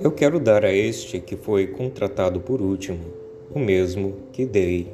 Eu 0.00 0.10
quero 0.10 0.40
dar 0.40 0.64
a 0.64 0.72
este 0.72 1.20
que 1.20 1.36
foi 1.36 1.68
contratado 1.68 2.40
por 2.40 2.60
último 2.60 3.04
o 3.54 3.58
mesmo 3.58 4.14
que 4.32 4.44
dei 4.44 4.88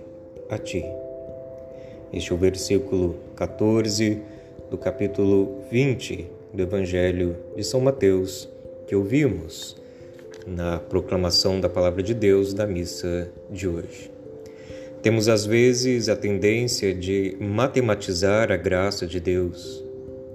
a 0.51 0.59
ti. 0.59 0.85
Este 2.13 2.33
é 2.33 2.35
o 2.35 2.39
versículo 2.39 3.17
14 3.37 4.21
do 4.71 4.77
capítulo 4.77 5.63
20 5.71 6.27
do 6.53 6.63
Evangelho 6.63 7.37
de 7.57 7.65
São 7.65 7.81
Mateus 7.81 8.49
que 8.87 8.95
ouvimos 8.95 9.77
na 10.47 10.79
proclamação 10.79 11.61
da 11.61 11.69
palavra 11.69 12.03
de 12.03 12.15
Deus 12.15 12.53
da 12.53 12.67
missa 12.67 13.31
de 13.51 13.69
hoje. 13.69 14.18
Temos 15.03 15.29
às 15.29 15.47
vezes 15.47 16.09
a 16.09 16.17
tendência 16.17 16.93
de 16.93 17.37
matematizar 17.39 18.51
a 18.51 18.57
graça 18.57 19.07
de 19.07 19.21
Deus, 19.21 19.85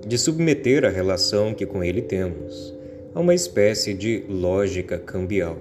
de 0.08 0.18
submeter 0.18 0.86
a 0.86 0.90
relação 0.90 1.54
que 1.54 1.66
com 1.66 1.84
Ele 1.84 2.02
temos 2.02 2.74
a 3.14 3.20
uma 3.20 3.34
espécie 3.34 3.94
de 3.94 4.24
lógica 4.28 4.98
cambial. 4.98 5.58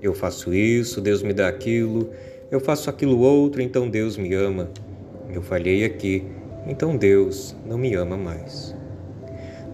Eu 0.00 0.14
faço 0.14 0.54
isso, 0.54 1.00
Deus 1.00 1.22
me 1.22 1.32
dá 1.32 1.48
aquilo, 1.48 2.10
eu 2.50 2.60
faço 2.60 2.88
aquilo 2.88 3.18
outro, 3.20 3.60
então 3.60 3.88
Deus 3.88 4.16
me 4.16 4.34
ama. 4.34 4.70
Eu 5.32 5.42
falhei 5.42 5.84
aqui, 5.84 6.24
então 6.66 6.96
Deus 6.96 7.56
não 7.66 7.78
me 7.78 7.94
ama 7.94 8.16
mais. 8.16 8.76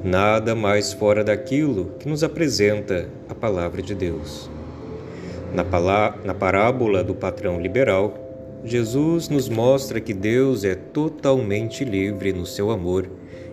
Nada 0.02 0.54
mais 0.54 0.92
fora 0.92 1.22
daquilo 1.22 1.92
que 1.98 2.08
nos 2.08 2.24
apresenta 2.24 3.08
a 3.28 3.34
palavra 3.34 3.82
de 3.82 3.94
Deus. 3.94 4.48
Na, 5.52 5.64
na 6.24 6.32
parábola 6.32 7.04
do 7.04 7.14
patrão 7.14 7.60
liberal, 7.60 8.29
Jesus 8.64 9.28
nos 9.28 9.48
mostra 9.48 10.00
que 10.00 10.12
Deus 10.12 10.64
é 10.64 10.74
totalmente 10.74 11.84
livre 11.84 12.32
no 12.32 12.44
seu 12.44 12.70
amor 12.70 13.08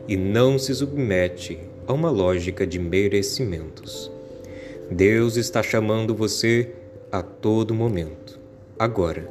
e 0.07 0.17
não 0.17 0.59
se 0.59 0.73
submete 0.75 1.59
a 1.87 1.93
uma 1.93 2.09
lógica 2.09 2.67
de 2.67 2.77
merecimentos. 2.77 4.11
Deus 4.91 5.37
está 5.37 5.63
chamando 5.63 6.13
você 6.13 6.73
a 7.11 7.21
todo 7.21 7.73
momento, 7.73 8.39
agora. 8.77 9.29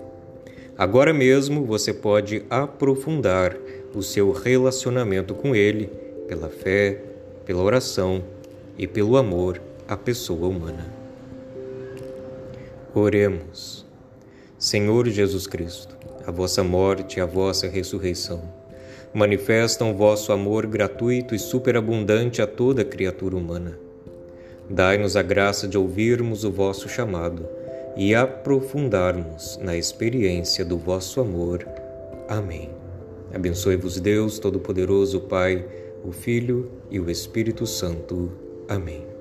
Agora 0.78 1.12
mesmo 1.12 1.64
você 1.64 1.92
pode 1.92 2.44
aprofundar 2.50 3.56
o 3.94 4.02
seu 4.02 4.32
relacionamento 4.32 5.34
com 5.34 5.54
Ele 5.54 5.86
pela 6.28 6.48
fé, 6.48 7.00
pela 7.44 7.62
oração 7.62 8.22
e 8.76 8.86
pelo 8.86 9.16
amor 9.16 9.60
à 9.88 9.96
pessoa 9.96 10.48
humana. 10.48 10.92
Oremos. 12.94 13.85
Senhor 14.66 15.08
Jesus 15.08 15.46
Cristo, 15.46 15.96
a 16.26 16.32
vossa 16.32 16.64
morte 16.64 17.18
e 17.18 17.20
a 17.20 17.24
vossa 17.24 17.68
ressurreição 17.68 18.42
manifestam 19.14 19.94
vosso 19.94 20.32
amor 20.32 20.66
gratuito 20.66 21.36
e 21.36 21.38
superabundante 21.38 22.42
a 22.42 22.48
toda 22.48 22.84
criatura 22.84 23.36
humana. 23.36 23.78
Dai-nos 24.68 25.14
a 25.14 25.22
graça 25.22 25.68
de 25.68 25.78
ouvirmos 25.78 26.42
o 26.42 26.50
vosso 26.50 26.88
chamado 26.88 27.46
e 27.96 28.12
aprofundarmos 28.12 29.56
na 29.62 29.76
experiência 29.76 30.64
do 30.64 30.76
vosso 30.76 31.20
amor. 31.20 31.64
Amém. 32.28 32.68
Abençoe-vos 33.32 34.00
Deus 34.00 34.40
Todo-Poderoso, 34.40 35.20
Pai, 35.20 35.64
o 36.04 36.10
Filho 36.10 36.72
e 36.90 36.98
o 36.98 37.08
Espírito 37.08 37.68
Santo. 37.68 38.32
Amém. 38.68 39.15